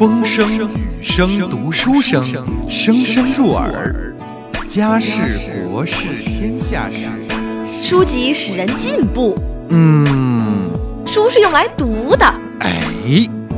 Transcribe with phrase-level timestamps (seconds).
[0.00, 2.24] 风声、雨声、读书声，
[2.70, 4.14] 声声入耳。
[4.66, 5.38] 家事
[5.68, 7.10] 国事天下事，
[7.82, 9.36] 书籍使人进步，
[9.68, 10.70] 嗯，
[11.04, 12.24] 书是用来读的。
[12.60, 12.80] 哎，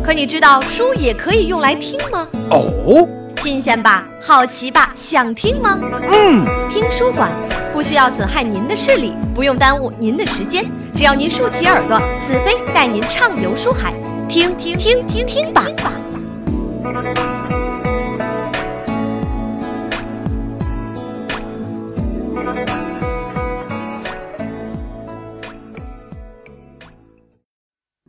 [0.02, 2.26] 可你知道书也可以用来听吗？
[2.50, 3.06] 哦，
[3.36, 4.04] 新鲜吧？
[4.20, 4.92] 好奇吧？
[4.96, 5.78] 想听吗？
[6.10, 7.30] 嗯，听书馆
[7.72, 13.94] 不需要损害您的视力，不用耽误您的时间，只要您竖起耳朵，子飞带您畅游书海，
[14.28, 15.64] 听听听听听吧。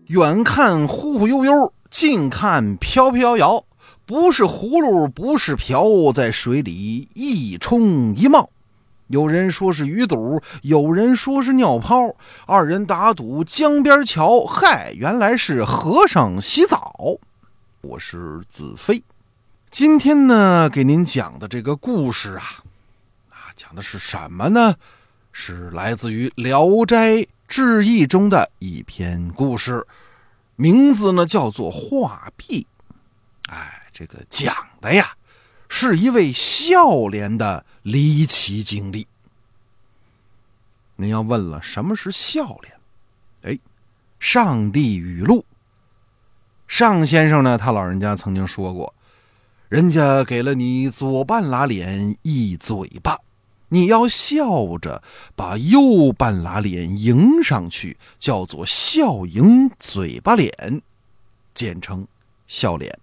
[0.08, 3.64] 远看忽忽悠悠，近看飘飘摇，
[4.06, 8.52] 不是葫芦，不是瓢，在水里一冲一冒。
[9.08, 17.18] 有人说是鱼肚，有人说是尿泡，二人打赌江边瞧，嗨，原来是和尚洗澡。
[17.84, 19.04] 我是子飞，
[19.70, 22.64] 今天呢，给您讲的这个故事啊，
[23.30, 24.74] 啊，讲的是什么呢？
[25.34, 29.86] 是来自于《聊斋志异》中的一篇故事，
[30.56, 32.66] 名字呢叫做《画壁》。
[33.54, 35.18] 哎，这个讲的呀，
[35.68, 39.06] 是一位孝廉的离奇经历。
[40.96, 42.80] 您要问了，什么是孝廉？
[43.42, 43.60] 哎，
[44.22, 45.46] 上帝语录。
[46.74, 48.96] 尚先生呢，他老人家曾经说过，
[49.70, 53.20] 人家给了你左半拉脸一嘴巴。
[53.68, 55.04] 你要笑着
[55.36, 60.82] 把右半拉脸迎上去，叫做笑迎嘴巴脸，
[61.54, 62.08] 简称
[62.48, 62.98] 笑脸。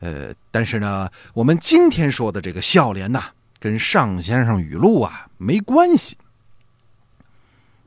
[0.00, 3.22] 呃，但是呢，我们今天说的这个笑脸呐，
[3.60, 6.18] 跟尚先生语录啊没关系。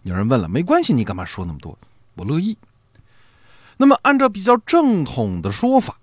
[0.04, 1.78] 有人问了，没关系，你干嘛说那么多？
[2.16, 2.58] 我乐意。
[3.84, 5.98] 那么，按照比较正统的说法，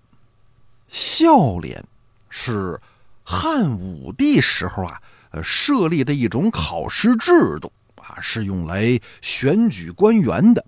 [0.88, 1.84] 笑脸
[2.28, 2.80] 是。
[3.22, 5.00] 汉武帝时候啊，
[5.30, 10.66] 呃，设立的一种考试制度啊，是用来选举官员的，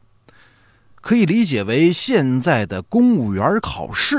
[1.00, 4.18] 可以理解为现在的公务员考试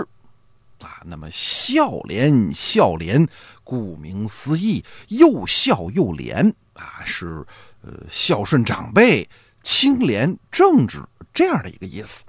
[0.82, 1.00] 啊。
[1.06, 3.26] 那么孝廉，孝廉，
[3.64, 7.46] 顾名思义，又孝又廉啊，是
[7.82, 9.30] 呃孝顺长辈、
[9.62, 11.02] 清廉正直
[11.34, 12.26] 这样的一个意思。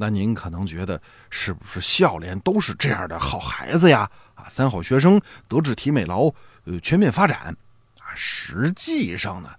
[0.00, 4.10] 那您可能觉得是不是孝廉都是这样的好孩子呀？
[4.34, 6.32] 啊，三好学生，德智体美劳，
[6.64, 7.54] 呃，全面发展
[7.98, 8.08] 啊。
[8.14, 9.50] 实际上呢，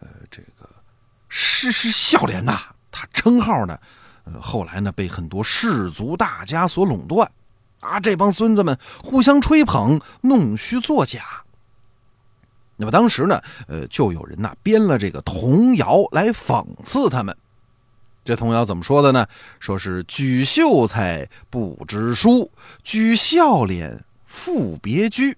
[0.00, 0.68] 呃，这个
[1.30, 2.60] 是是孝廉呐，
[2.90, 3.78] 他称号呢，
[4.24, 7.32] 呃，后来呢被很多士族大家所垄断
[7.80, 7.98] 啊。
[7.98, 11.42] 这帮孙子们互相吹捧，弄虚作假。
[12.76, 17.34] 那么当时呢，呃，就有人呐编了这个童谣来讽刺他们。
[18.28, 19.26] 这童谣怎么说的呢？
[19.58, 22.52] 说是举秀才不知书，
[22.84, 25.34] 举孝廉复别居。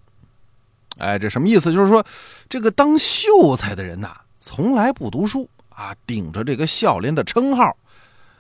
[0.99, 1.73] 哎，这什么意思？
[1.73, 2.05] 就是说，
[2.49, 7.77] 这个当秀才的人呐，从来不读书啊，顶着这个孝廉的称号。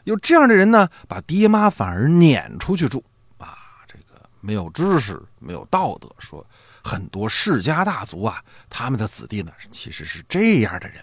[0.03, 3.05] 有这样的人呢，把爹妈反而撵出去住
[3.39, 3.55] 啊，
[3.87, 6.11] 这个没有知识，没有道德。
[6.19, 6.45] 说
[6.83, 10.97] 很多世家大族啊，他们的子弟呢，其实是这样的人。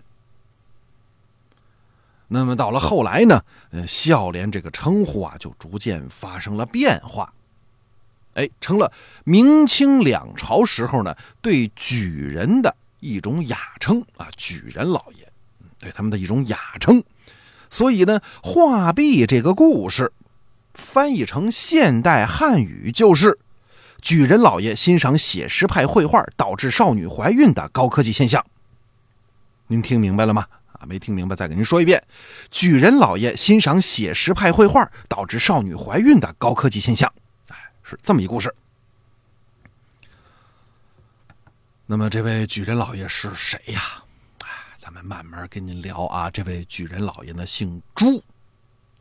[2.29, 7.33] 那么到了后来呢，呃，孝廉这个称呼啊，就逐渐发生了变化，
[8.33, 8.91] 哎，成了
[9.23, 15.27] 明清两朝时候呢对举人的一种雅称啊，举人老爷，
[15.79, 17.01] 对他们的一种雅称。
[17.69, 20.11] 所以呢，画壁这个故事
[20.73, 23.39] 翻译成现代汉语就是：
[24.01, 28.45] 举人老爷欣赏写实派绘画导致少女怀孕的高科技现象。
[29.67, 30.45] 您听明白了吗？
[30.79, 32.03] 啊，没听明白，再给您说一遍：
[32.51, 37.11] 举人老爷欣赏写实派绘画，导致少女怀孕的高科技现象。
[37.49, 38.53] 哎，是这么一故事。
[41.85, 43.81] 那么，这位举人老爷是谁呀？
[44.43, 46.29] 哎，咱们慢慢跟您聊啊。
[46.29, 48.23] 这位举人老爷呢，姓朱，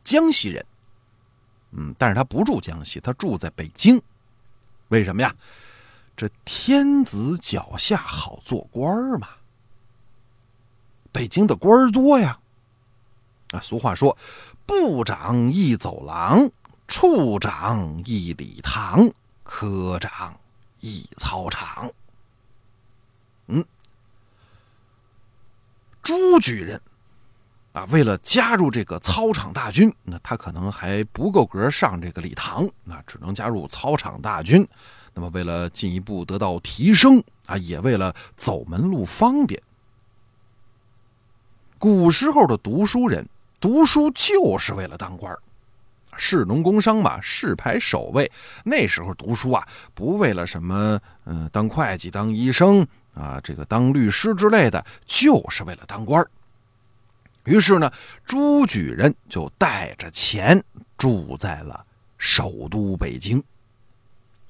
[0.03, 0.65] 江西人。
[1.71, 4.01] 嗯，但是他不住江西，他住在北京。
[4.87, 5.35] 为什么呀？
[6.15, 9.27] 这天子脚下好做官嘛。
[11.11, 12.39] 北京的官儿多呀，
[13.51, 14.17] 啊，俗话说，
[14.65, 16.49] 部长一走廊，
[16.87, 19.09] 处长一礼堂，
[19.43, 20.37] 科长
[20.79, 21.91] 一操场。
[23.47, 23.63] 嗯，
[26.01, 26.81] 朱举人
[27.73, 34.67] 啊，为了加入这个操场大军，那他可能还不够格上这个礼堂，那只能加入操场大军。
[35.13, 39.61] 那么，为了进一步得到提升啊，也为了走门路方便。
[41.79, 43.27] 古时候的读书人，
[43.59, 45.35] 读书就是为了当官
[46.17, 48.31] 士农工商嘛，士排首位。
[48.63, 56.25] 那时候读书啊，不为了什么，嗯，当会计、当医生啊，这个当律师之类的，就是为了当官
[57.43, 57.91] 于是呢，
[58.25, 60.63] 朱举人就带着钱
[60.97, 61.85] 住在了
[62.17, 63.43] 首都北京。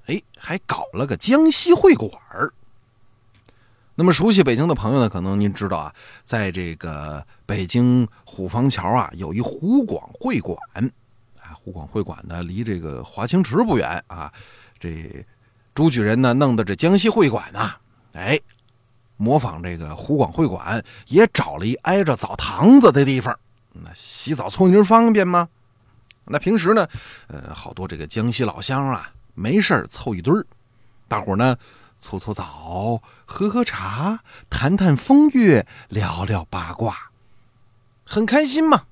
[0.06, 2.10] 哎，还搞了个江西会馆
[4.00, 5.92] 那么熟悉北京的朋友呢，可能您知道啊，
[6.24, 10.56] 在这个北京虎坊桥啊，有一湖广会馆。
[11.42, 14.32] 啊，湖广会馆呢，离这个华清池不远啊。
[14.80, 15.26] 这
[15.74, 17.72] 朱举人呢，弄的这江西会馆呢，
[18.14, 18.40] 哎，
[19.18, 23.36] 模仿这个湖广会馆，也找了一挨着澡堂子的地方。
[23.74, 25.50] 那洗澡搓泥方便吗？
[26.26, 26.88] 那平时呢，
[27.30, 29.12] 呃，好多这个江西老乡啊。
[29.34, 30.46] 没事凑一堆儿，
[31.08, 31.56] 大伙呢
[32.00, 37.12] 搓搓澡、喝喝茶、谈谈风月、聊聊八卦，
[38.06, 38.86] 很开心嘛，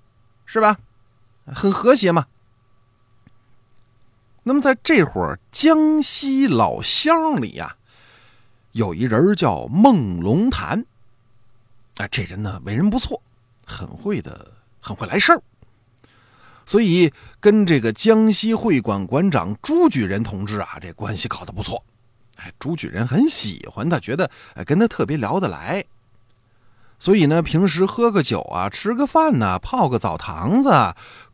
[0.46, 0.78] 是吧？
[1.46, 2.26] 很和谐嘛。
[4.44, 7.78] 那么在这伙江西老乡里呀，
[8.72, 10.86] 有一人叫孟龙潭，
[11.98, 13.22] 哎，这人呢为人不错，
[13.66, 15.42] 很会的，很会来事儿。
[16.66, 21.84] 所以跟这个江西会馆馆长朱举人同志啊，这关系搞得不错。
[22.36, 24.30] 哎，朱举人很喜欢他，觉得
[24.66, 25.86] 跟他特别聊得来。
[26.98, 30.72] 所以呢，平时喝个酒啊，吃个饭呐，泡个澡堂子，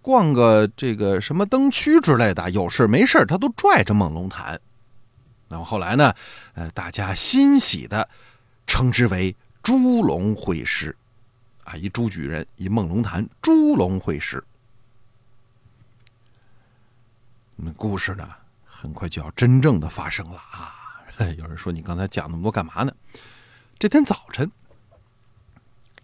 [0.01, 4.59] 逛个这个什么灯区之类的，有事没事他都拽着猛龙谈。
[5.47, 6.13] 那么后来呢，
[6.55, 8.09] 呃，大家欣喜的
[8.65, 10.95] 称之为朱龙会师，
[11.63, 14.43] 啊，一朱举人，一孟龙潭，朱龙会师。
[17.55, 18.27] 那故事呢，
[18.65, 20.80] 很快就要真正的发生了啊！
[21.37, 22.93] 有人说你刚才讲那么多干嘛呢？
[23.77, 24.49] 这天早晨，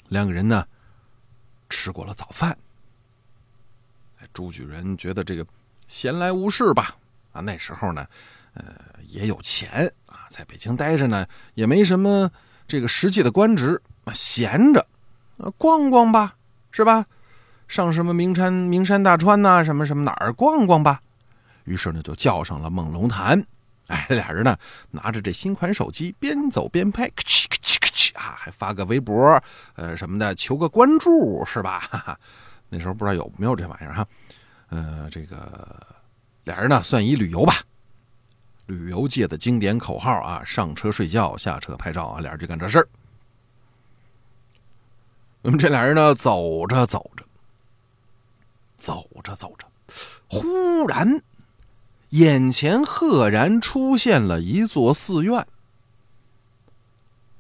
[0.09, 0.65] 两个人呢
[1.69, 2.57] 吃过了早饭。
[4.33, 5.45] 朱举人觉得这个
[5.87, 6.95] 闲来无事吧，
[7.31, 8.05] 啊，那时候呢，
[8.53, 8.75] 呃，
[9.07, 11.25] 也有钱啊，在北京待着呢，
[11.55, 12.29] 也没什么
[12.67, 14.85] 这个实际的官职啊，闲着，
[15.57, 16.35] 逛逛吧，
[16.71, 17.05] 是吧？
[17.67, 21.01] 上什么名山名山大川呐，什么什么哪儿逛逛吧。
[21.63, 23.45] 于是呢，就叫上了孟龙潭，
[23.87, 24.57] 哎， 俩人呢
[24.91, 29.41] 拿着这新款手机，边走边拍，咔哧咔哧咔哧啊，还发个微博，
[29.75, 31.79] 呃什么的，求个关注是吧？
[31.89, 32.19] 哈哈，
[32.69, 34.07] 那时候不知道有没有这玩意儿哈，
[34.69, 35.79] 呃，这个
[36.43, 37.61] 俩人呢算一旅游吧，
[38.65, 42.87] 旅游界的经典口号啊，上车睡觉，下车拍照啊，俩人就干这事儿。
[45.41, 47.23] 那么这俩人呢，走着走着，
[48.75, 49.65] 走着走着，
[50.27, 51.21] 忽然。
[52.09, 55.45] 眼前赫然出现了一座寺院，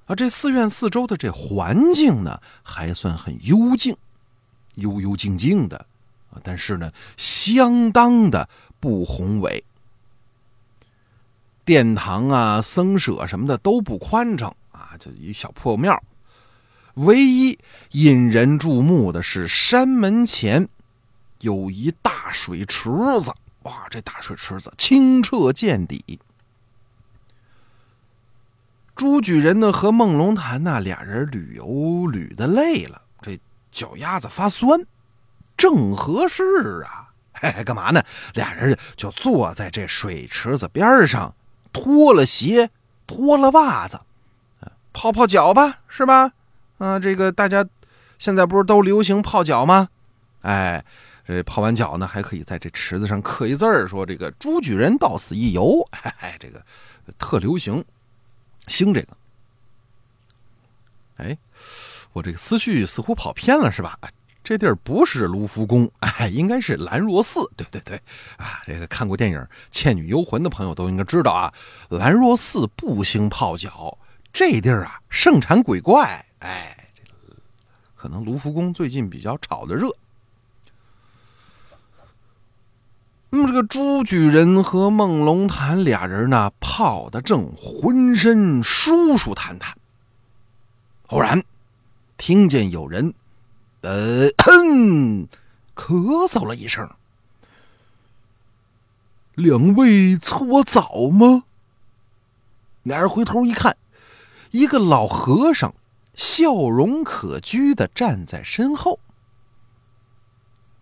[0.05, 3.95] 啊，这寺院四周的这环境呢，还算很幽静，
[4.75, 5.85] 幽幽静静的，
[6.31, 8.49] 啊，但是呢，相当的
[8.79, 9.63] 不宏伟。
[11.63, 16.01] 殿堂啊、僧舍什么的都不宽敞啊，就一小破庙。
[16.95, 17.57] 唯一
[17.91, 20.67] 引人注目的是山门前
[21.41, 22.89] 有一大水池
[23.21, 23.33] 子。
[23.67, 26.21] 哇，这大水池子清澈见底。
[28.95, 33.37] 朱举人呢和孟龙潭呢俩人旅游旅的累了，这
[33.69, 34.85] 脚丫子发酸，
[35.57, 37.09] 正合适啊！
[37.33, 38.01] 嘿嘿，干嘛呢？
[38.33, 41.35] 俩人就坐在这水池子边上，
[41.73, 42.69] 脱了鞋，
[43.05, 43.99] 脱了袜子，
[44.93, 46.31] 泡泡脚吧，是吧？
[46.77, 47.67] 啊，这个大家
[48.17, 49.89] 现在不是都流行泡脚吗？
[50.43, 50.85] 哎。
[51.27, 56.63] 这泡完脚呢，还可以在这池子上刻一字儿，说这个朱举人到此一游，哎，这个
[57.19, 57.83] 特流行，
[58.67, 59.17] 兴这个。
[61.17, 61.37] 哎，
[62.13, 63.99] 我这个思绪似乎跑偏了，是吧？
[64.41, 67.41] 这地儿不是卢浮宫，哎，应该是兰若寺。
[67.57, 68.01] 对对对，
[68.37, 69.37] 啊，这个看过电影
[69.69, 71.53] 《倩女幽魂》的朋友都应该知道啊，
[71.89, 73.97] 兰若寺不兴泡脚，
[74.31, 76.25] 这地儿啊盛产鬼怪。
[76.39, 76.89] 哎，
[77.95, 79.93] 可能卢浮宫最近比较炒的热。
[83.29, 89.77] 那么这个朱举人和孟龙潭俩人呢，泡的正浑身舒舒坦坦。
[91.07, 91.43] 忽然，
[92.17, 93.13] 听见有人，
[93.81, 94.29] 呃，
[95.75, 96.89] 咳嗽了一声。
[99.35, 101.43] 两位搓澡吗？
[102.83, 103.75] 俩人回头一看，
[104.51, 105.75] 一个老和尚，
[106.13, 108.99] 笑容可掬的站在身后。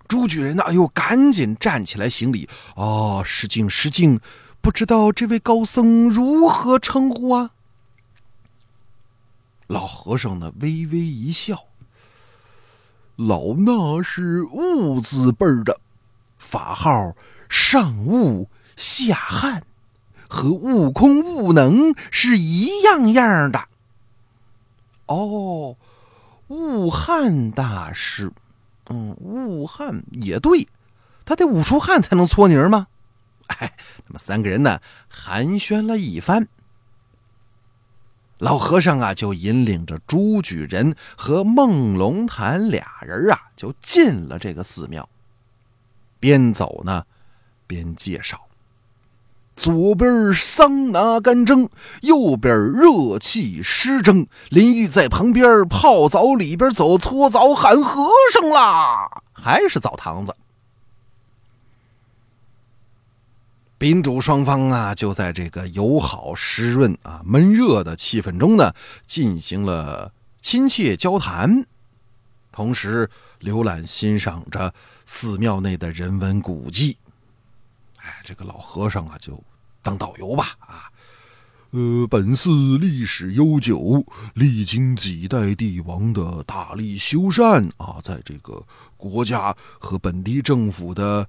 [0.08, 0.64] 朱举人呢？
[0.64, 2.48] 哎呦，赶紧站起来行礼。
[2.76, 4.20] 哦，失敬失敬，
[4.62, 7.52] 不知道这位高僧如何称呼啊？
[9.68, 11.66] 老和尚呢，微微一笑。
[13.16, 15.80] 老衲是悟字辈的，
[16.38, 17.16] 法号
[17.50, 19.64] 上悟下汉，
[20.28, 23.68] 和悟空、悟能是一样样的。
[25.08, 25.78] 哦，
[26.50, 28.32] 悟汉大师，
[28.90, 30.68] 嗯，捂汗也对，
[31.26, 32.88] 他得捂出汗才能搓泥吗？
[33.48, 33.76] 哎，
[34.08, 36.48] 那么三个人呢寒暄了一番，
[38.38, 45.08] 老和尚啊就引领着朱举人和孟龙潭俩人啊就进了这个寺庙。
[46.20, 47.06] 边走呢，
[47.68, 48.45] 边介绍。
[49.56, 51.70] 左边桑拿干蒸，
[52.02, 54.28] 右边热气湿蒸。
[54.50, 60.36] 林玉在旁边泡澡，里边走搓澡喊和尚啦，还是澡堂子。
[63.78, 68.74] 宾主双方啊，就在这个友好、湿润啊、闷热的气氛中呢，
[69.06, 71.66] 进行了亲切交谈，
[72.52, 73.10] 同时
[73.42, 74.74] 浏览欣赏着
[75.06, 76.98] 寺庙内的人文古迹。
[78.06, 79.42] 哎，这个老和尚啊，就
[79.82, 80.86] 当导游吧啊。
[81.72, 88.64] 呃，本寺历史悠久，历经几代帝王的大力修缮啊，在这个
[88.96, 91.28] 国家和本地政府的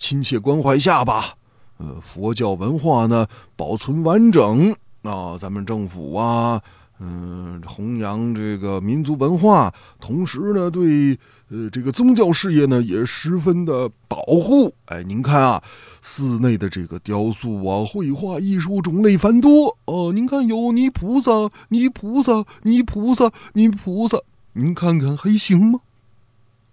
[0.00, 1.34] 亲切关怀下吧。
[1.78, 6.60] 呃，佛教文化呢保存完整啊，咱们政府啊，
[6.98, 14.74] 嗯，弘扬这个民族文化，同时呢，对呃这个宗教事业呢也十分的保护。
[14.86, 15.62] 哎，您看啊，
[16.00, 24.18] 寺内的这个雕塑啊、绘画艺术种类繁多哦，您看有泥菩萨、泥菩萨、泥菩萨、泥菩萨，
[24.54, 25.80] 您看看还行吗？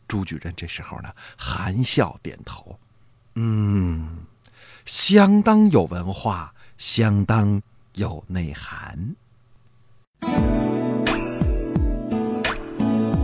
[0.08, 2.78] 朱举人这时候呢含笑点头，
[3.36, 4.20] 嗯。
[4.86, 7.62] 相当有文化，相当
[7.96, 9.16] 有内涵。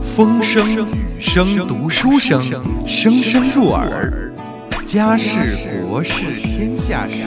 [0.01, 2.41] 风声、雨声、读书声，
[2.85, 4.31] 声声入耳。
[4.85, 7.23] 家事、国事、天下事，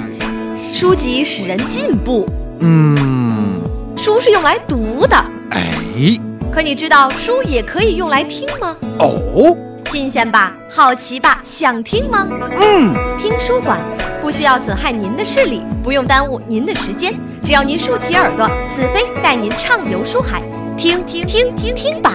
[0.75, 2.29] 书籍使人进步。
[2.59, 3.61] 嗯，
[3.97, 5.17] 书是用来读的。
[5.51, 5.79] 哎，
[6.53, 8.77] 可你知道书也可以用来听吗？
[8.99, 10.53] 哦，新鲜吧？
[10.69, 11.41] 好奇吧？
[11.45, 12.27] 想听吗？
[12.59, 13.81] 嗯，听书馆。
[14.23, 17.13] 不需要损害您的视力，不用耽误您的时间，
[17.45, 20.41] 只要您竖起耳朵，子飞带您畅游书海，
[20.79, 22.15] 听听听听听吧。